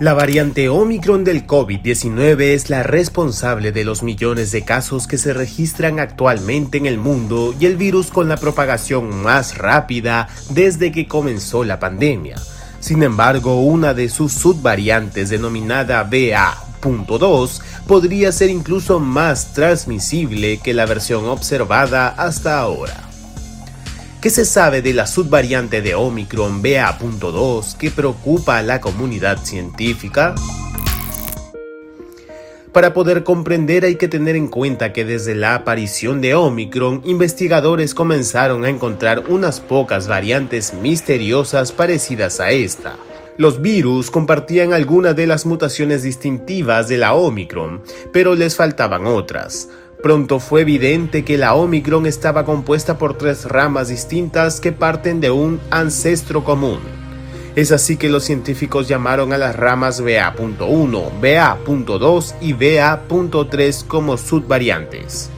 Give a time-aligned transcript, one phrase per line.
[0.00, 5.32] La variante Omicron del COVID-19 es la responsable de los millones de casos que se
[5.32, 11.08] registran actualmente en el mundo y el virus con la propagación más rápida desde que
[11.08, 12.36] comenzó la pandemia.
[12.78, 20.86] Sin embargo, una de sus subvariantes denominada BA.2 podría ser incluso más transmisible que la
[20.86, 23.07] versión observada hasta ahora.
[24.20, 30.34] ¿Qué se sabe de la subvariante de Omicron BA.2 que preocupa a la comunidad científica?
[32.72, 37.94] Para poder comprender hay que tener en cuenta que desde la aparición de Omicron, investigadores
[37.94, 42.96] comenzaron a encontrar unas pocas variantes misteriosas parecidas a esta.
[43.36, 49.68] Los virus compartían algunas de las mutaciones distintivas de la Omicron, pero les faltaban otras.
[50.02, 55.32] Pronto fue evidente que la Omicron estaba compuesta por tres ramas distintas que parten de
[55.32, 56.78] un ancestro común.
[57.56, 65.30] Es así que los científicos llamaron a las ramas BA.1, BA.2 y BA.3 como subvariantes.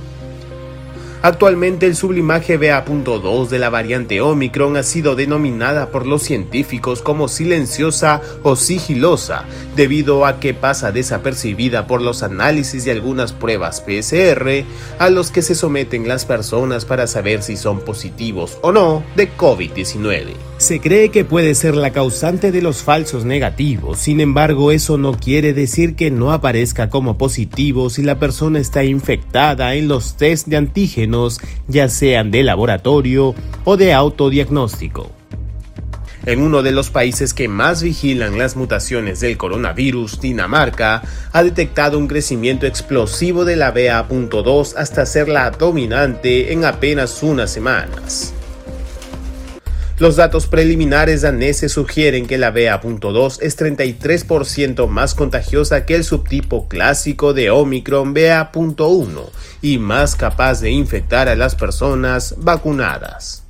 [1.22, 7.28] Actualmente el sublimaje BA.2 de la variante Omicron ha sido denominada por los científicos como
[7.28, 9.44] silenciosa o sigilosa,
[9.76, 14.64] debido a que pasa desapercibida por los análisis de algunas pruebas PCR
[14.98, 19.30] a los que se someten las personas para saber si son positivos o no de
[19.36, 20.49] COVID-19.
[20.60, 25.14] Se cree que puede ser la causante de los falsos negativos, sin embargo eso no
[25.18, 30.48] quiere decir que no aparezca como positivo si la persona está infectada en los test
[30.48, 35.10] de antígenos, ya sean de laboratorio o de autodiagnóstico.
[36.26, 41.02] En uno de los países que más vigilan las mutaciones del coronavirus, Dinamarca,
[41.32, 47.50] ha detectado un crecimiento explosivo de la BA.2 hasta ser la dominante en apenas unas
[47.50, 48.34] semanas.
[50.00, 56.68] Los datos preliminares daneses sugieren que la BA.2 es 33% más contagiosa que el subtipo
[56.68, 59.28] clásico de Omicron BA.1
[59.60, 63.42] y más capaz de infectar a las personas vacunadas.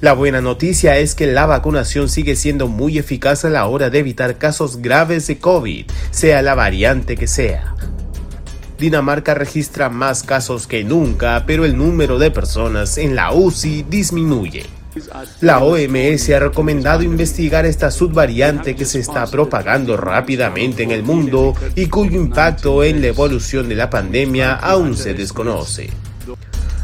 [0.00, 3.98] La buena noticia es que la vacunación sigue siendo muy eficaz a la hora de
[3.98, 7.74] evitar casos graves de COVID, sea la variante que sea.
[8.78, 14.77] Dinamarca registra más casos que nunca, pero el número de personas en la UCI disminuye.
[15.40, 21.54] La OMS ha recomendado investigar esta subvariante que se está propagando rápidamente en el mundo
[21.74, 25.90] y cuyo impacto en la evolución de la pandemia aún se desconoce.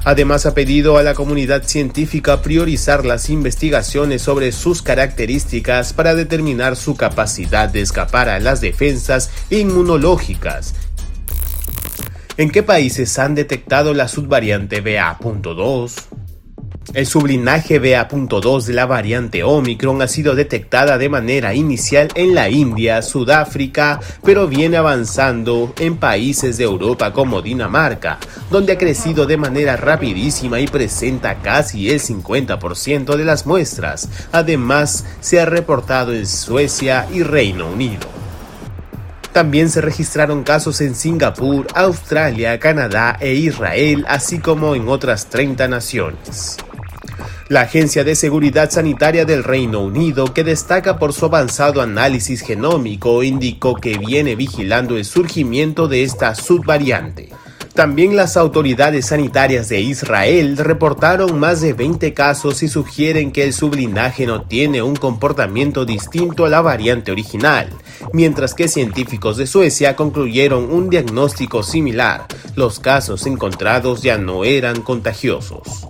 [0.04, 6.76] Además ha pedido a la comunidad científica priorizar las investigaciones sobre sus características para determinar
[6.76, 10.75] su capacidad de escapar a las defensas inmunológicas.
[12.37, 16.23] ¿En qué países han detectado la subvariante BA.2?
[16.92, 22.50] El sublinaje BA.2 de la variante Omicron ha sido detectada de manera inicial en la
[22.50, 28.18] India, Sudáfrica, pero viene avanzando en países de Europa como Dinamarca,
[28.50, 34.08] donde ha crecido de manera rapidísima y presenta casi el 50% de las muestras.
[34.30, 38.06] Además, se ha reportado en Suecia y Reino Unido.
[39.32, 45.66] También se registraron casos en Singapur, Australia, Canadá e Israel, así como en otras 30
[45.66, 46.58] naciones.
[47.49, 53.22] La Agencia de Seguridad Sanitaria del Reino Unido, que destaca por su avanzado análisis genómico,
[53.22, 57.28] indicó que viene vigilando el surgimiento de esta subvariante.
[57.75, 63.53] También las autoridades sanitarias de Israel reportaron más de 20 casos y sugieren que el
[63.53, 67.69] sublinaje no tiene un comportamiento distinto a la variante original,
[68.15, 72.26] mientras que científicos de Suecia concluyeron un diagnóstico similar.
[72.56, 75.88] Los casos encontrados ya no eran contagiosos.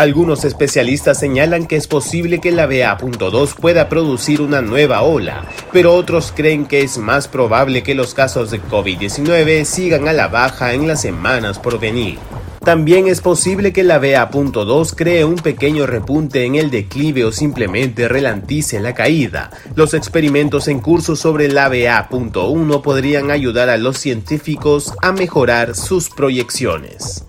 [0.00, 5.44] Algunos especialistas señalan que es posible que la BA.2 pueda producir una nueva ola,
[5.74, 10.28] pero otros creen que es más probable que los casos de COVID-19 sigan a la
[10.28, 12.18] baja en las semanas por venir.
[12.64, 18.08] También es posible que la BA.2 cree un pequeño repunte en el declive o simplemente
[18.08, 19.50] relantice la caída.
[19.74, 26.08] Los experimentos en curso sobre la BA.1 podrían ayudar a los científicos a mejorar sus
[26.08, 27.26] proyecciones.